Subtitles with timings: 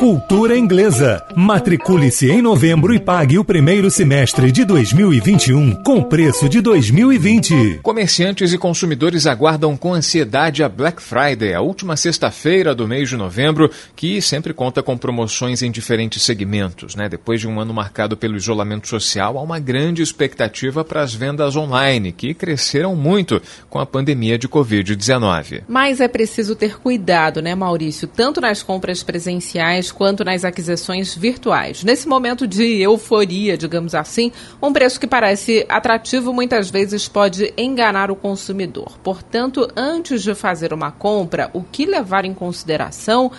[0.00, 1.22] Cultura Inglesa.
[1.36, 7.80] Matricule-se em novembro e pague o primeiro semestre de 2021 com preço de 2020.
[7.82, 13.16] Comerciantes e consumidores aguardam com ansiedade a Black Friday, a última sexta-feira do mês de
[13.18, 16.96] novembro, que sempre conta com promoções em diferentes segmentos.
[16.96, 17.06] Né?
[17.06, 21.56] Depois de um ano marcado pelo isolamento social, há uma grande expectativa para as vendas
[21.56, 25.64] online, que cresceram muito com a pandemia de Covid-19.
[25.68, 28.08] Mas é preciso ter cuidado, né, Maurício?
[28.08, 31.84] Tanto nas compras presenciais quanto nas aquisições virtuais.
[31.84, 38.10] Nesse momento de euforia, digamos assim, um preço que parece atrativo muitas vezes pode enganar
[38.10, 38.98] o consumidor.
[39.02, 43.30] Portanto, antes de fazer uma compra, o que levar em consideração?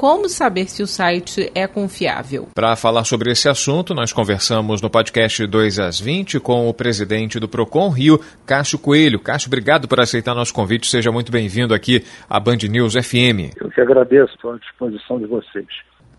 [0.00, 2.48] Como saber se o site é confiável?
[2.54, 7.38] Para falar sobre esse assunto, nós conversamos no podcast 2 às 20 com o presidente
[7.38, 9.20] do Procon Rio, Cássio Coelho.
[9.20, 10.86] Cássio, obrigado por aceitar nosso convite.
[10.86, 13.52] Seja muito bem-vindo aqui à Band News FM.
[13.60, 15.66] Eu que agradeço, estou à disposição de vocês.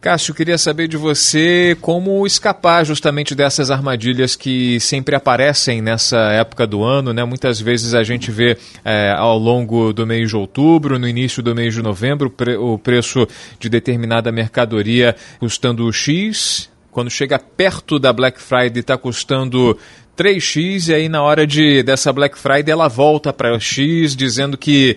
[0.02, 6.66] Cássio, queria saber de você como escapar justamente dessas armadilhas que sempre aparecem nessa época
[6.66, 7.24] do ano, né?
[7.24, 11.54] Muitas vezes a gente vê é, ao longo do mês de outubro, no início do
[11.54, 13.28] mês de novembro, o preço
[13.60, 19.78] de determinada mercadoria custando X, quando chega perto da Black Friday está custando
[20.22, 24.96] 3x e aí na hora de dessa Black Friday ela volta para X dizendo que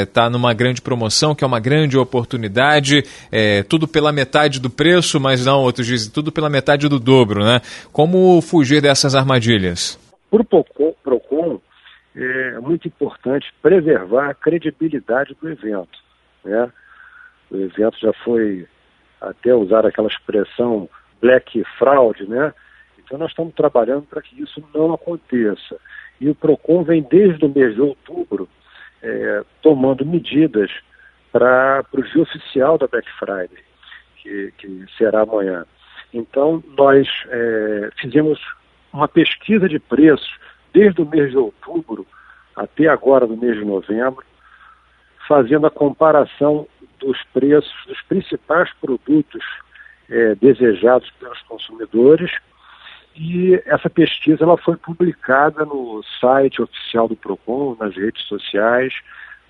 [0.00, 4.68] está é, numa grande promoção, que é uma grande oportunidade, é, tudo pela metade do
[4.68, 7.60] preço, mas não, outros dizem tudo pela metade do dobro, né?
[7.92, 9.96] Como fugir dessas armadilhas?
[10.28, 11.60] Para o PROCON,
[12.16, 15.98] é muito importante preservar a credibilidade do evento.
[16.44, 16.68] Né?
[17.50, 18.66] O evento já foi
[19.20, 20.88] até usar aquela expressão
[21.20, 22.52] black fraud, né?
[23.12, 25.78] Então, nós estamos trabalhando para que isso não aconteça.
[26.18, 28.48] E o PROCON vem desde o mês de outubro
[29.02, 30.70] é, tomando medidas
[31.30, 33.62] para o dia oficial da Black Friday,
[34.16, 35.66] que, que será amanhã.
[36.14, 38.40] Então, nós é, fizemos
[38.90, 40.34] uma pesquisa de preços
[40.72, 42.06] desde o mês de outubro
[42.56, 44.24] até agora, no mês de novembro,
[45.28, 46.66] fazendo a comparação
[46.98, 49.44] dos preços dos principais produtos
[50.08, 52.32] é, desejados pelos consumidores
[53.14, 58.94] e essa pesquisa ela foi publicada no site oficial do PROCON, nas redes sociais,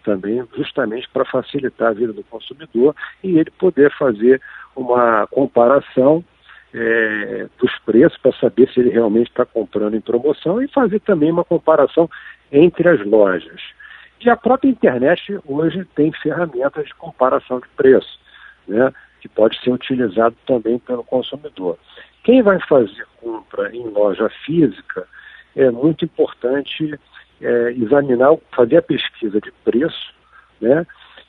[0.03, 4.41] também justamente para facilitar a vida do consumidor e ele poder fazer
[4.75, 6.25] uma comparação
[6.75, 11.31] é, dos preços para saber se ele realmente está comprando em promoção e fazer também
[11.31, 12.09] uma comparação
[12.51, 13.61] entre as lojas.
[14.21, 18.19] E a própria internet hoje tem ferramentas de comparação de preço,
[18.67, 21.79] né, que pode ser utilizado também pelo consumidor.
[22.25, 25.07] Quem vai fazer compra em loja física
[25.55, 26.99] é muito importante
[27.41, 30.13] é, examinar, fazer a pesquisa de preço,
[30.61, 30.85] né?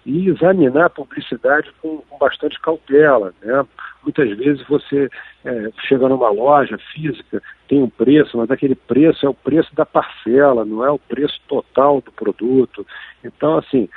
[0.05, 3.63] E examinar a publicidade com, com bastante cautela, né?
[4.01, 5.07] Muitas vezes você
[5.45, 9.85] é, chega numa loja física, tem um preço, mas aquele preço é o preço da
[9.85, 12.85] parcela, não é o preço total do produto.
[13.23, 13.87] Então, assim,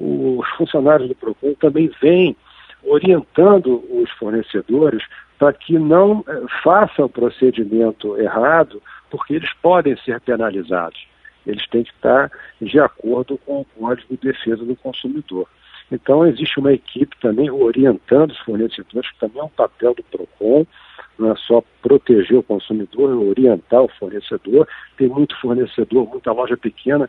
[0.00, 2.36] os funcionários do Procon também vêm
[2.86, 5.02] orientando os fornecedores
[5.38, 11.06] para que não eh, façam o procedimento errado, porque eles podem ser penalizados.
[11.46, 12.30] Eles têm que estar
[12.60, 15.46] de acordo com o Código de Defesa do Consumidor.
[15.92, 20.66] Então, existe uma equipe também orientando os fornecedores, que também é um papel do PROCON,
[21.18, 24.66] não é só proteger o consumidor, é orientar o fornecedor.
[24.96, 27.08] Tem muito fornecedor, muita loja pequena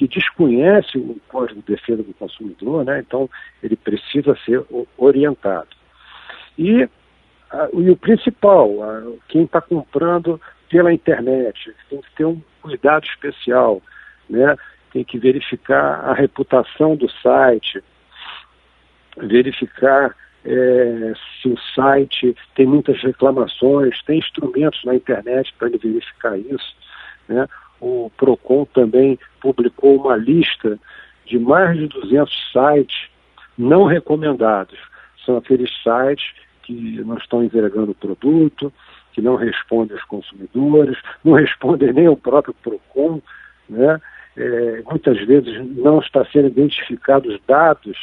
[0.00, 3.00] que desconhece o Código de Defesa do Consumidor, né?
[3.00, 3.28] então
[3.62, 4.64] ele precisa ser
[4.96, 5.68] orientado.
[6.58, 6.88] E
[7.74, 8.70] e o principal,
[9.28, 10.40] quem está comprando
[10.70, 13.82] pela internet tem que ter um cuidado especial,
[14.28, 14.56] né?
[14.92, 17.82] tem que verificar a reputação do site,
[19.18, 20.14] verificar
[20.44, 21.12] é,
[21.42, 26.76] se o site tem muitas reclamações, tem instrumentos na internet para ele verificar isso.
[27.28, 27.46] Né?
[27.80, 30.78] O PROCON também publicou uma lista
[31.26, 33.08] de mais de 200 sites
[33.56, 34.78] não recomendados.
[35.24, 36.32] São aqueles sites
[36.62, 38.72] que não estão entregando o produto,
[39.12, 43.20] que não respondem aos consumidores, não respondem nem ao próprio PROCON,
[43.68, 44.00] né?
[44.36, 47.98] É, muitas vezes não está sendo identificados os dados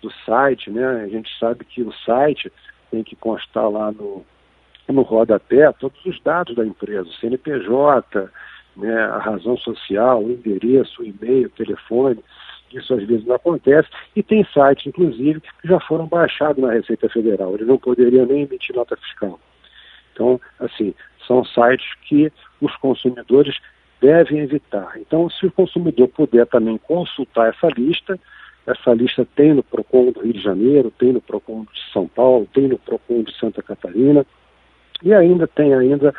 [0.00, 1.02] do site, né?
[1.02, 2.50] A gente sabe que o site
[2.90, 4.24] tem que constar lá no,
[4.88, 8.30] no rodapé todos os dados da empresa, CNPJ,
[8.76, 12.18] né, a razão social, o endereço, o e-mail, o telefone.
[12.72, 17.08] isso às vezes não acontece, e tem sites, inclusive, que já foram baixados na Receita
[17.08, 19.38] Federal, eles não poderiam nem emitir nota fiscal.
[20.12, 20.94] Então, assim,
[21.26, 23.58] são sites que os consumidores
[24.00, 24.92] devem evitar.
[24.96, 28.18] Então, se o consumidor puder também consultar essa lista,
[28.66, 32.48] essa lista tem no PROCON do Rio de Janeiro, tem no PROCON de São Paulo,
[32.52, 34.26] tem no PROCON de Santa Catarina,
[35.02, 36.14] e ainda tem ainda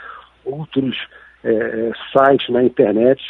[0.46, 1.08] outros
[1.44, 3.22] é, sites na internet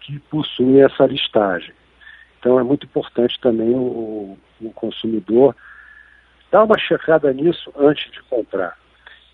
[0.00, 1.72] que possuem essa listagem.
[2.38, 5.54] Então é muito importante também o, o consumidor
[6.50, 8.76] dar uma checada nisso antes de comprar.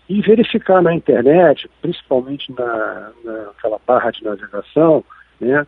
[0.07, 5.03] E verificar na internet, principalmente na, naquela barra de navegação,
[5.39, 5.65] né,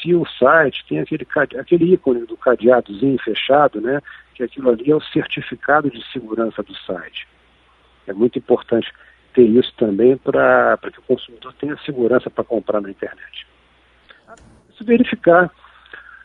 [0.00, 1.26] se o site tem aquele,
[1.58, 4.00] aquele ícone do cadeadozinho fechado, né,
[4.34, 7.28] que aquilo ali é o certificado de segurança do site.
[8.06, 8.92] É muito importante
[9.36, 13.46] ter isso também para que o consumidor tenha segurança para comprar na internet.
[14.76, 15.50] Se verificar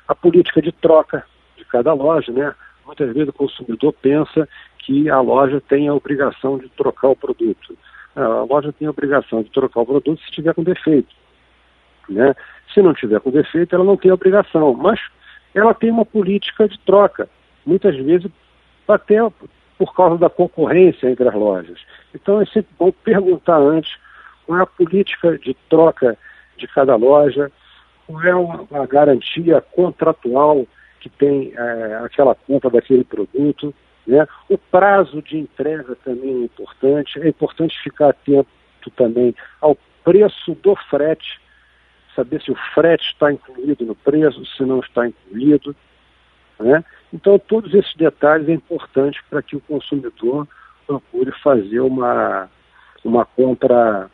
[0.08, 1.26] a política de troca
[1.58, 2.56] de cada loja, né?
[2.86, 4.48] Muitas vezes o consumidor pensa
[4.80, 7.78] que a loja tem a obrigação de trocar o produto.
[8.16, 11.14] A loja tem a obrigação de trocar o produto se estiver com defeito.
[12.10, 12.34] Né?
[12.74, 15.00] Se não tiver com defeito, ela não tem obrigação, mas
[15.54, 17.30] ela tem uma política de troca,
[17.66, 18.32] muitas vezes
[18.88, 19.20] até
[19.82, 21.80] por causa da concorrência entre as lojas.
[22.14, 23.98] Então é sempre bom perguntar antes
[24.46, 26.16] qual é a política de troca
[26.56, 27.52] de cada loja,
[28.06, 30.68] qual é uma garantia contratual
[31.00, 33.74] que tem é, aquela compra daquele produto.
[34.06, 34.28] Né?
[34.48, 37.20] O prazo de entrega também é importante.
[37.20, 38.48] É importante ficar atento
[38.96, 41.42] também ao preço do frete,
[42.16, 45.76] saber se o frete está incluído no preço, se não está incluído.
[46.62, 46.84] Né?
[47.14, 50.48] Então, todos esses detalhes é importante para que o consumidor
[50.88, 52.50] procure fazer uma,
[53.04, 54.10] uma compra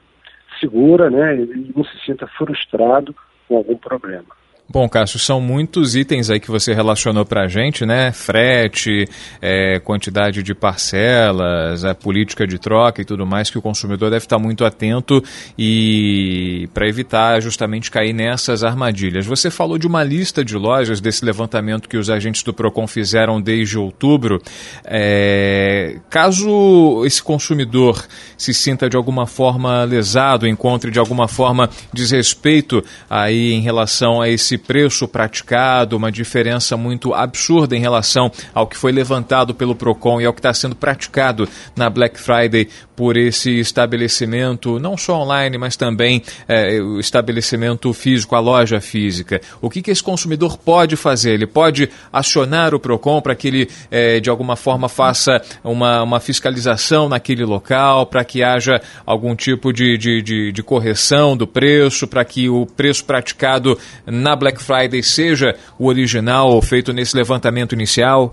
[0.60, 1.36] segura né?
[1.36, 3.16] e não se sinta frustrado
[3.48, 4.36] com algum problema.
[4.70, 8.12] Bom, Cássio, são muitos itens aí que você relacionou para a gente, né?
[8.12, 9.08] Frete,
[9.42, 14.26] é, quantidade de parcelas, a política de troca e tudo mais que o consumidor deve
[14.26, 15.24] estar muito atento
[15.58, 19.26] e para evitar justamente cair nessas armadilhas.
[19.26, 23.40] Você falou de uma lista de lojas desse levantamento que os agentes do Procon fizeram
[23.40, 24.42] desde outubro.
[24.84, 28.06] É, caso esse consumidor
[28.38, 34.28] se sinta de alguma forma lesado, encontre de alguma forma desrespeito aí em relação a
[34.28, 40.22] esse preço praticado, uma diferença muito absurda em relação ao que foi levantado pelo PROCON
[40.22, 45.56] e ao que está sendo praticado na Black Friday por esse estabelecimento, não só online,
[45.58, 49.40] mas também é, o estabelecimento físico, a loja física.
[49.62, 51.34] O que, que esse consumidor pode fazer?
[51.34, 56.20] Ele pode acionar o PROCON para que ele, é, de alguma forma, faça uma, uma
[56.20, 62.08] fiscalização naquele local, para que haja algum tipo de, de, de, de correção do preço,
[62.08, 63.78] para que o preço praticado
[64.08, 68.32] na Black Black Friday seja o original feito nesse levantamento inicial?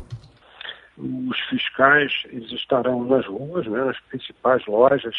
[0.96, 5.16] Os fiscais eles estarão nas ruas, né, nas principais lojas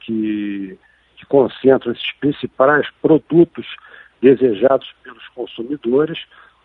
[0.00, 0.78] que,
[1.16, 3.66] que concentram esses principais produtos
[4.22, 6.18] desejados pelos consumidores.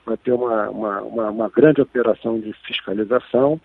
[0.06, 3.60] Vai ter uma, uma, uma, uma grande operação de fiscalização.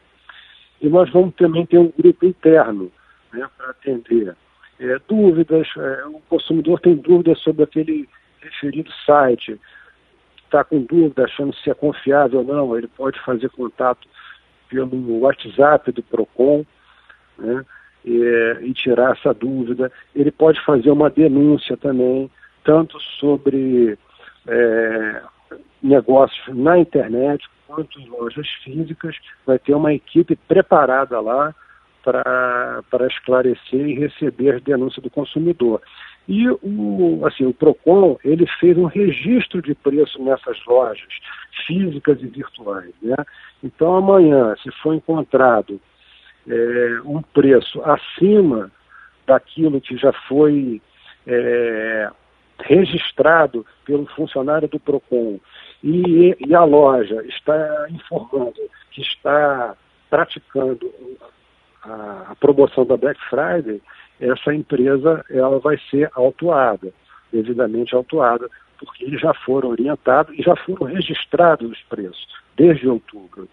[0.80, 2.90] E nós vamos também ter um grupo interno
[3.32, 4.34] né, para atender
[4.80, 5.68] é, dúvidas.
[5.76, 8.08] É, o consumidor tem dúvidas sobre aquele
[8.40, 9.60] referido site,
[10.52, 14.06] está com dúvida, achando se é confiável ou não, ele pode fazer contato
[14.68, 16.64] pelo WhatsApp do PROCON
[17.38, 17.64] né,
[18.04, 19.90] e, e tirar essa dúvida.
[20.14, 22.30] Ele pode fazer uma denúncia também,
[22.62, 23.98] tanto sobre
[24.46, 25.22] é,
[25.82, 29.16] negócios na internet quanto em lojas físicas.
[29.46, 31.54] Vai ter uma equipe preparada lá
[32.02, 35.80] para esclarecer e receber as denúncias do consumidor.
[36.28, 41.08] E o, assim, o PROCON ele fez um registro de preço nessas lojas,
[41.66, 42.92] físicas e virtuais.
[43.02, 43.16] Né?
[43.62, 45.80] Então, amanhã, se for encontrado
[46.48, 48.70] é, um preço acima
[49.26, 50.80] daquilo que já foi
[51.26, 52.10] é,
[52.60, 55.40] registrado pelo funcionário do PROCON
[55.82, 58.54] e, e a loja está informando
[58.92, 59.76] que está
[60.08, 60.92] praticando
[61.82, 63.80] a, a promoção da Black Friday,
[64.22, 66.92] essa empresa ela vai ser autuada,
[67.32, 68.48] devidamente autuada,
[68.78, 72.26] porque eles já foram orientados e já foram registrados os preços
[72.56, 73.48] desde outubro.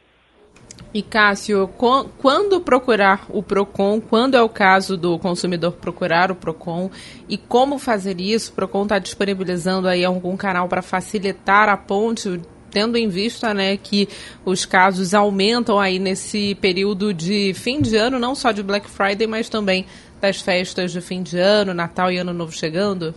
[0.93, 1.69] E Cássio,
[2.17, 6.89] quando procurar o PROCON, quando é o caso do consumidor procurar o PROCON
[7.27, 8.51] e como fazer isso?
[8.51, 13.77] O PROCON está disponibilizando aí algum canal para facilitar a ponte tendo em vista né,
[13.77, 14.07] que
[14.45, 19.27] os casos aumentam aí nesse período de fim de ano, não só de Black Friday,
[19.27, 19.85] mas também
[20.19, 23.13] das festas de fim de ano, Natal e Ano Novo chegando?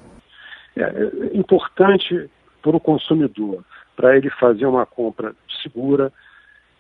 [0.77, 2.31] É, é importante
[2.63, 3.65] para o consumidor,
[3.97, 6.13] para ele fazer uma compra segura,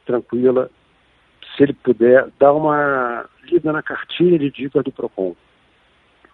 [0.07, 0.71] tranquila,
[1.57, 5.35] se ele puder, dar uma lida na cartilha de dicas do PROCON.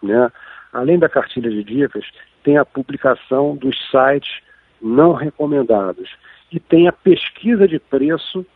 [0.03, 0.31] Né?
[0.73, 2.05] Além da cartilha de dicas,
[2.45, 4.41] tem a publicação dos sites
[4.81, 6.09] não recomendados
[6.53, 8.47] e tem a pesquisa de preço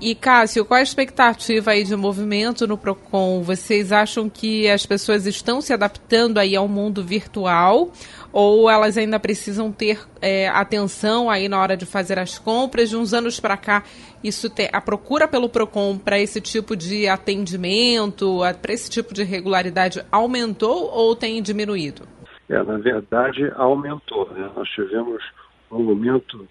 [0.00, 3.42] E Cássio, qual a expectativa aí de movimento no Procon?
[3.42, 7.90] Vocês acham que as pessoas estão se adaptando aí ao mundo virtual
[8.32, 12.90] ou elas ainda precisam ter é, atenção aí na hora de fazer as compras?
[12.90, 13.82] De uns anos para cá,
[14.22, 20.00] isso a procura pelo Procon para esse tipo de atendimento, para esse tipo de regularidade
[20.12, 22.02] aumentou ou tem diminuído?
[22.48, 24.30] É, na verdade, aumentou.
[24.30, 24.48] Né?
[24.54, 25.24] Nós tivemos
[25.72, 26.46] um aumento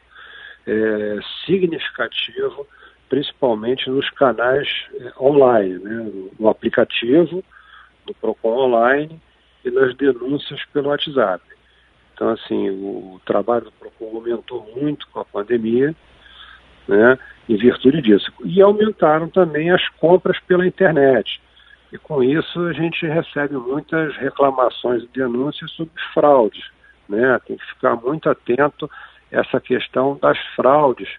[0.68, 2.68] é, significativo
[3.10, 7.44] principalmente nos canais eh, online, né, no aplicativo,
[8.08, 9.20] no Procon Online
[9.64, 11.44] e nas denúncias pelo WhatsApp.
[12.14, 15.96] Então, assim, o trabalho do Procon aumentou muito com a pandemia,
[16.88, 18.32] né, em virtude disso.
[18.44, 21.42] E aumentaram também as compras pela internet.
[21.92, 26.70] E com isso a gente recebe muitas reclamações e denúncias sobre fraudes.
[27.08, 27.40] Né?
[27.46, 28.90] Tem que ficar muito atento
[29.32, 31.10] a essa questão das fraudes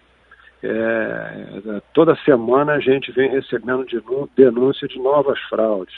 [0.63, 4.01] é, toda semana a gente vem recebendo de
[4.35, 5.95] denúncia de novas fraudes.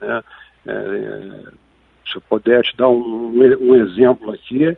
[0.00, 0.22] Né?
[0.66, 0.70] É,
[2.06, 4.76] se eu puder te dar um, um exemplo aqui,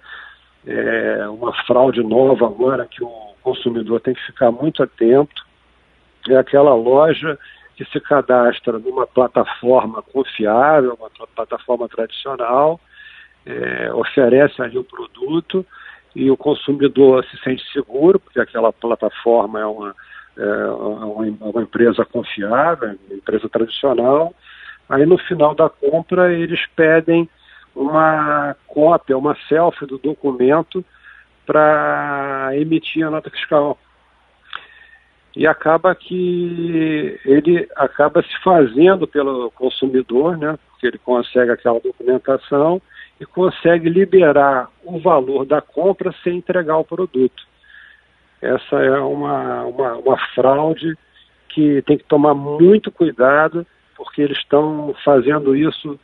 [0.67, 5.47] é uma fraude nova agora que o consumidor tem que ficar muito atento,
[6.29, 7.39] é aquela loja
[7.77, 12.81] que se cadastra numa plataforma confiável, uma plataforma tradicional,
[13.45, 15.65] é, oferece ali o produto,
[16.17, 19.95] e o consumidor se sente seguro, porque aquela plataforma é uma,
[20.39, 24.35] é uma, uma empresa confiável, uma empresa tradicional.
[24.89, 27.29] Aí no final da compra eles pedem
[27.75, 30.83] uma cópia, uma selfie do documento
[31.45, 33.79] para emitir a nota fiscal.
[35.37, 40.59] E acaba que ele acaba se fazendo pelo consumidor, né?
[40.71, 42.81] Porque ele consegue aquela documentação
[43.21, 47.43] e consegue liberar o valor da compra sem entregar o produto.
[48.41, 50.97] Essa é uma, uma, uma fraude
[51.49, 55.99] que tem que tomar muito cuidado, porque eles estão fazendo isso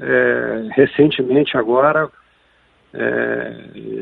[0.00, 2.10] é, recentemente agora
[2.92, 3.50] é,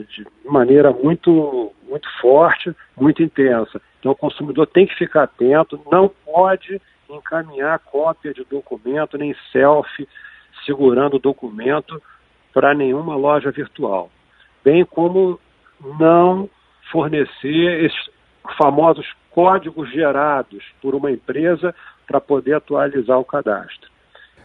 [0.08, 3.80] de maneira muito, muito forte, muito intensa.
[4.00, 6.80] Então o consumidor tem que ficar atento, não pode
[7.10, 10.08] encaminhar cópia de documento, nem selfie
[10.64, 12.00] segurando o documento
[12.54, 14.08] para nenhuma loja virtual,
[14.64, 15.40] bem como
[15.98, 16.48] não
[16.90, 18.10] fornecer esses
[18.56, 21.74] famosos códigos gerados por uma empresa
[22.06, 23.90] para poder atualizar o cadastro.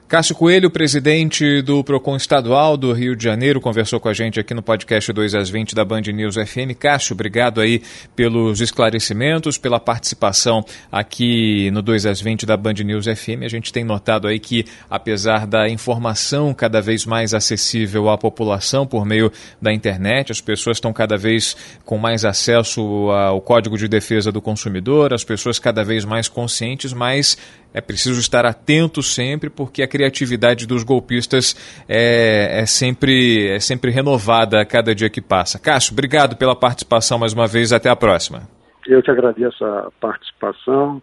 [0.10, 4.56] Cássio Coelho, presidente do PROCON Estadual do Rio de Janeiro, conversou com a gente aqui
[4.56, 6.74] no podcast 2 às 20 da Band News FM.
[6.80, 7.84] Cássio, obrigado aí
[8.16, 13.44] pelos esclarecimentos, pela participação aqui no 2 às 20 da Band News FM.
[13.44, 18.88] A gente tem notado aí que, apesar da informação cada vez mais acessível à população
[18.88, 23.88] por meio da internet, as pessoas estão cada vez com mais acesso ao Código de
[23.88, 27.38] Defesa do Consumidor, as pessoas cada vez mais conscientes, mas
[27.74, 31.56] é preciso estar atento sempre, porque a criatividade dos golpistas
[31.88, 35.60] é, é, sempre, é sempre renovada a cada dia que passa.
[35.60, 37.72] Cássio, obrigado pela participação mais uma vez.
[37.72, 38.42] Até a próxima.
[38.88, 41.02] Eu te agradeço a participação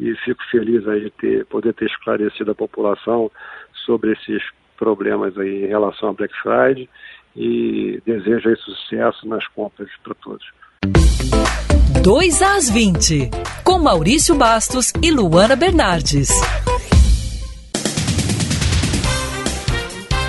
[0.00, 3.30] e fico feliz aí de ter, poder ter esclarecido a população
[3.84, 4.42] sobre esses
[4.76, 6.88] problemas aí em relação à Black Friday
[7.36, 10.46] e desejo aí sucesso nas compras para todos.
[12.02, 13.30] 2 às 20,
[13.64, 16.30] com Maurício Bastos e Luana Bernardes.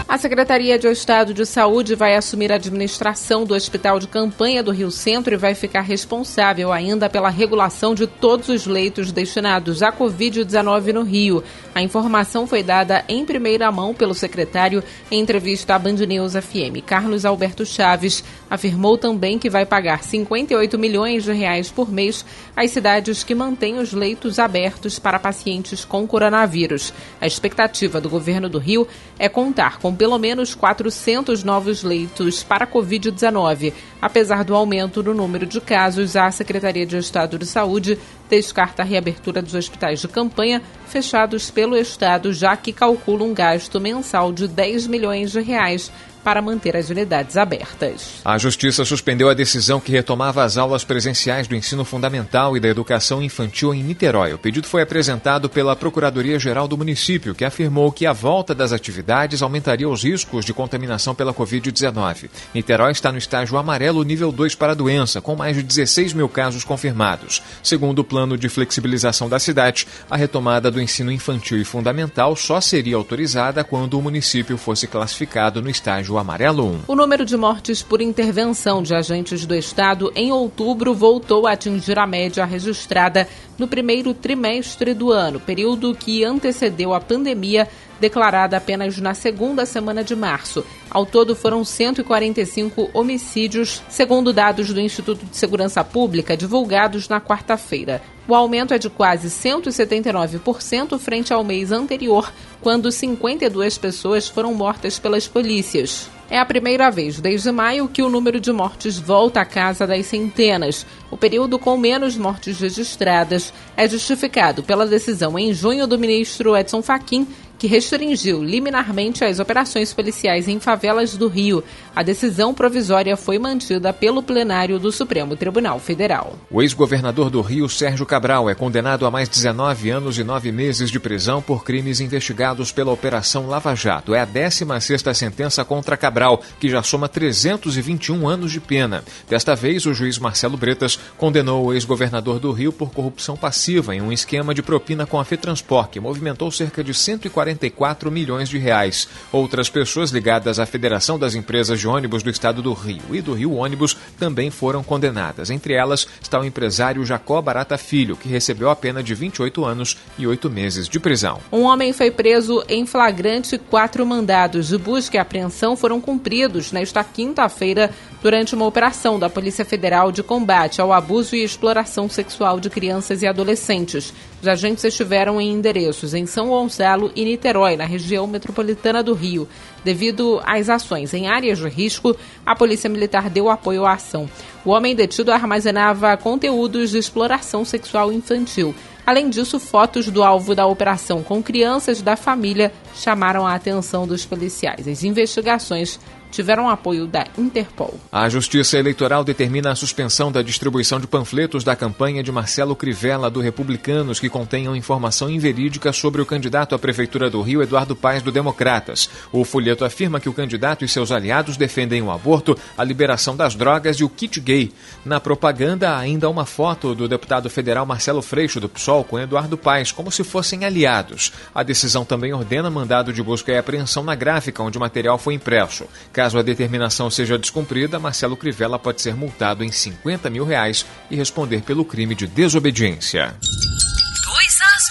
[0.09, 4.71] A Secretaria de Estado de Saúde vai assumir a administração do Hospital de Campanha do
[4.71, 9.91] Rio Centro e vai ficar responsável ainda pela regulação de todos os leitos destinados à
[9.91, 11.43] Covid-19 no Rio.
[11.75, 16.83] A informação foi dada em primeira mão pelo secretário em entrevista à Band News FM.
[16.83, 22.25] Carlos Alberto Chaves afirmou também que vai pagar 58 milhões de reais por mês
[22.55, 26.93] às cidades que mantêm os leitos abertos para pacientes com coronavírus.
[27.21, 28.87] A expectativa do governo do Rio
[29.17, 33.73] é contar com pelo menos 400 novos leitos para Covid-19.
[34.01, 38.85] Apesar do aumento no número de casos, a Secretaria de Estado de Saúde descarta a
[38.85, 44.47] reabertura dos hospitais de campanha fechados pelo Estado, já que calcula um gasto mensal de
[44.47, 45.91] 10 milhões de reais
[46.29, 48.21] para manter as unidades abertas.
[48.23, 52.67] A Justiça suspendeu a decisão que retomava as aulas presenciais do ensino fundamental e da
[52.67, 54.31] educação infantil em Niterói.
[54.33, 59.41] O pedido foi apresentado pela Procuradoria-Geral do município, que afirmou que a volta das atividades
[59.41, 62.29] aumentaria os riscos de contaminação pela Covid-19.
[62.53, 66.29] Niterói está no estágio amarelo nível 2 para a doença, com mais de 16 mil
[66.29, 67.41] casos confirmados.
[67.63, 72.61] Segundo o plano de flexibilização da cidade, a retomada do ensino infantil e fundamental só
[72.61, 76.79] seria autorizada quando o município fosse classificado no estágio amarelo 1.
[76.87, 81.97] O número de mortes por intervenção de agentes do Estado em outubro voltou a atingir
[81.97, 87.67] a média registrada no primeiro trimestre do ano, período que antecedeu a pandemia
[87.99, 90.65] declarada apenas na segunda semana de março.
[90.89, 98.01] Ao todo, foram 145 homicídios, segundo dados do Instituto de Segurança Pública divulgados na quarta-feira.
[98.27, 104.99] O aumento é de quase 179% frente ao mês anterior, quando 52 pessoas foram mortas
[104.99, 106.07] pelas polícias.
[106.31, 110.05] É a primeira vez desde maio que o número de mortes volta à casa das
[110.05, 110.85] centenas.
[111.09, 116.83] O período com menos mortes registradas é justificado pela decisão em junho do ministro Edson
[116.83, 117.27] Fachin
[117.59, 121.61] que restringiu liminarmente as operações policiais em favelas do Rio.
[121.93, 126.39] A decisão provisória foi mantida pelo plenário do Supremo Tribunal Federal.
[126.49, 130.89] O ex-governador do Rio, Sérgio Cabral, é condenado a mais 19 anos e 9 meses
[130.89, 134.15] de prisão por crimes investigados pela Operação Lava Jato.
[134.15, 139.03] É a 16ª sentença contra Cabral, que já soma 321 anos de pena.
[139.27, 144.01] Desta vez, o juiz Marcelo Bretas condenou o ex-governador do Rio por corrupção passiva em
[144.01, 148.57] um esquema de propina com a FETransport, que movimentou cerca de 140 44 milhões de
[148.57, 149.07] reais.
[149.31, 153.33] Outras pessoas ligadas à Federação das Empresas de Ônibus do Estado do Rio e do
[153.33, 155.49] Rio Ônibus também foram condenadas.
[155.49, 159.97] Entre elas está o empresário Jacó Barata Filho, que recebeu a pena de 28 anos
[160.17, 161.39] e 8 meses de prisão.
[161.51, 166.71] Um homem foi preso em flagrante e quatro mandados de busca e apreensão foram cumpridos
[166.71, 172.59] nesta quinta-feira durante uma operação da Polícia Federal de combate ao abuso e exploração sexual
[172.59, 174.13] de crianças e adolescentes.
[174.41, 179.47] Os agentes estiveram em endereços em São Gonçalo e Niterói, na região metropolitana do Rio.
[179.83, 184.29] Devido às ações em áreas de risco, a Polícia Militar deu apoio à ação.
[184.65, 188.75] O homem detido armazenava conteúdos de exploração sexual infantil.
[189.09, 194.23] Além disso, fotos do alvo da operação com crianças da família chamaram a atenção dos
[194.23, 194.87] policiais.
[194.87, 195.99] As investigações
[196.31, 197.99] tiveram apoio da Interpol.
[198.11, 203.29] A Justiça Eleitoral determina a suspensão da distribuição de panfletos da campanha de Marcelo Crivella
[203.29, 208.23] do Republicanos que contenham informação inverídica sobre o candidato à Prefeitura do Rio, Eduardo Paes,
[208.23, 209.09] do Democratas.
[209.31, 213.55] O folheto afirma que o candidato e seus aliados defendem o aborto, a liberação das
[213.55, 214.71] drogas e o kit gay.
[215.05, 219.57] Na propaganda, há ainda uma foto do deputado federal Marcelo Freixo, do PSOL, com Eduardo
[219.57, 221.31] Paes, como se fossem aliados.
[221.53, 225.33] A decisão também ordena mandado de busca e apreensão na gráfica onde o material foi
[225.33, 225.85] impresso.
[226.19, 231.15] Caso a determinação seja descumprida, Marcelo Crivella pode ser multado em 50 mil reais e
[231.15, 233.37] responder pelo crime de desobediência.
[233.39, 234.83] 2 às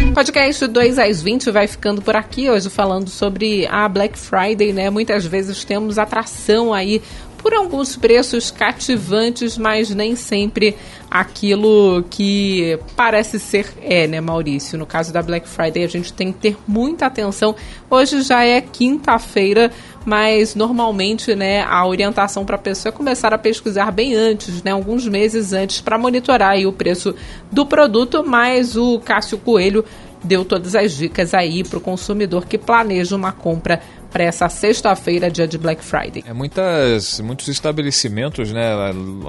[0.00, 0.14] 20.
[0.14, 4.88] Podcast 2 às 20 vai ficando por aqui hoje falando sobre a Black Friday, né?
[4.88, 7.02] Muitas vezes temos atração aí
[7.46, 10.74] por alguns preços cativantes, mas nem sempre
[11.08, 14.76] aquilo que parece ser é, né, Maurício?
[14.76, 17.54] No caso da Black Friday, a gente tem que ter muita atenção.
[17.88, 19.70] Hoje já é quinta-feira,
[20.04, 24.72] mas normalmente, né, a orientação para a pessoa é começar a pesquisar bem antes, né,
[24.72, 27.14] alguns meses antes, para monitorar aí o preço
[27.52, 28.24] do produto.
[28.26, 29.84] Mas o Cássio Coelho
[30.24, 33.80] deu todas as dicas aí para o consumidor que planeja uma compra
[34.16, 36.24] para essa sexta-feira, dia de Black Friday.
[36.26, 38.72] É, muitas, muitos estabelecimentos né,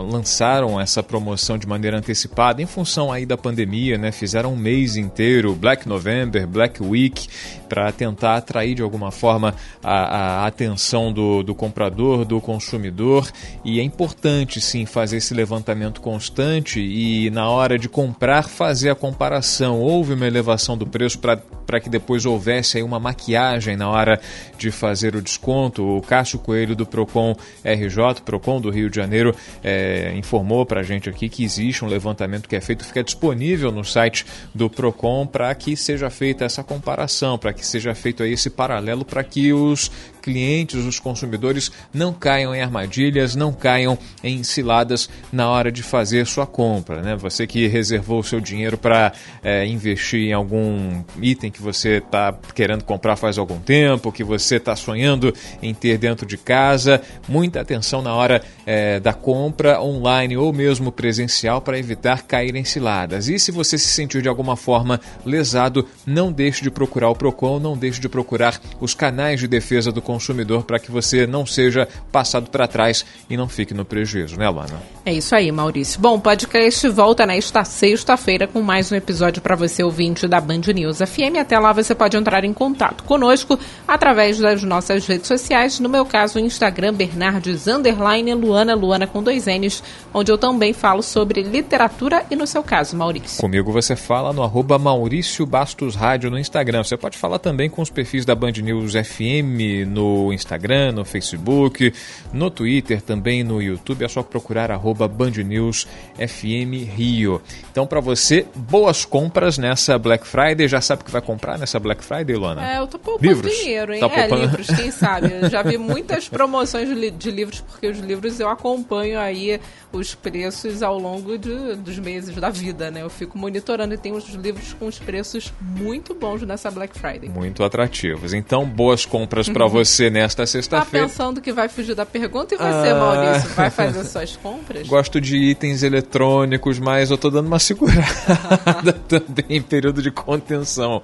[0.10, 4.96] lançaram essa promoção de maneira antecipada em função aí da pandemia, né, fizeram um mês
[4.96, 7.28] inteiro, Black November, Black Week,
[7.68, 13.30] para tentar atrair de alguma forma a, a atenção do, do comprador, do consumidor.
[13.66, 18.96] E é importante sim fazer esse levantamento constante e na hora de comprar fazer a
[18.96, 19.82] comparação.
[19.82, 24.18] Houve uma elevação do preço para que depois houvesse aí uma maquiagem na hora
[24.58, 25.84] de fazer o desconto.
[25.84, 30.84] O Cássio Coelho do Procon RJ, Procon do Rio de Janeiro, é, informou para a
[30.84, 35.26] gente aqui que existe um levantamento que é feito, fica disponível no site do Procon
[35.26, 39.52] para que seja feita essa comparação, para que seja feito aí esse paralelo para que
[39.52, 39.92] os
[40.28, 46.28] clientes, os consumidores não caiam em armadilhas, não caiam em ciladas na hora de fazer
[46.28, 47.02] sua compra.
[47.02, 47.16] Né?
[47.16, 52.38] Você que reservou o seu dinheiro para é, investir em algum item que você está
[52.54, 57.62] querendo comprar faz algum tempo, que você está sonhando em ter dentro de casa, muita
[57.62, 63.30] atenção na hora é, da compra online ou mesmo presencial para evitar cair em ciladas.
[63.30, 67.60] E se você se sentir de alguma forma lesado, não deixe de procurar o Procon,
[67.60, 71.46] não deixe de procurar os canais de defesa do consumidor consumidor para que você não
[71.46, 74.82] seja passado para trás e não fique no prejuízo, né, Luana?
[75.06, 76.02] É isso aí, Maurício.
[76.02, 80.62] Bom, o podcast volta nesta sexta-feira com mais um episódio para você ouvinte da Band
[80.74, 81.38] News FM.
[81.40, 85.80] Até lá você pode entrar em contato conosco através das nossas redes sociais.
[85.80, 90.74] No meu caso, o Instagram Bernardes underline Luana, Luana com dois N's, onde eu também
[90.74, 93.40] falo sobre literatura e no seu caso, Maurício.
[93.40, 96.84] Comigo você fala no arroba Maurício Bastos Rádio no Instagram.
[96.84, 101.06] Você pode falar também com os perfis da Band News FM no no Instagram, no
[101.06, 101.94] Facebook,
[102.32, 104.06] no Twitter, também no YouTube.
[104.06, 107.42] É só procurar arroba Band News FM Rio.
[107.72, 110.68] Então, para você, boas compras nessa Black Friday.
[110.68, 112.68] Já sabe o que vai comprar nessa Black Friday, Luana?
[112.68, 113.54] É, eu tô poupando livros.
[113.54, 114.00] dinheiro, hein?
[114.00, 114.42] Tá é, poupando...
[114.42, 115.32] livros, quem sabe.
[115.42, 119.60] Eu já vi muitas promoções de, de livros, porque os livros eu acompanho aí
[119.92, 123.02] os preços ao longo de, dos meses da vida, né?
[123.02, 127.30] Eu fico monitorando e tem uns livros com os preços muito bons nessa Black Friday.
[127.30, 128.34] Muito atrativos.
[128.34, 131.06] Então, boas compras para você você nesta tá sexta-feira.
[131.06, 132.96] Tá pensando que vai fugir da pergunta e você, ah...
[132.96, 134.88] Maurício, vai fazer suas compras?
[134.88, 141.02] Gosto de itens eletrônicos, mas eu tô dando uma segurada também em período de contenção.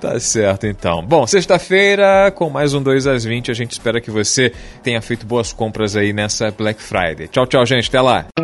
[0.00, 1.04] Tá certo, então.
[1.04, 5.26] Bom, sexta-feira, com mais um 2 às 20, a gente espera que você tenha feito
[5.26, 7.28] boas compras aí nessa Black Friday.
[7.28, 7.88] Tchau, tchau, gente.
[7.88, 8.43] Até lá.